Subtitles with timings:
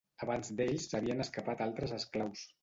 [0.25, 2.43] Abans d'ells s'havien escapat altres esclaus.